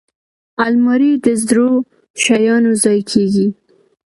الماري 0.65 1.11
د 1.25 1.27
زړو 1.43 1.69
شیانو 2.21 2.71
ځای 2.83 2.99
کېږي 3.11 3.47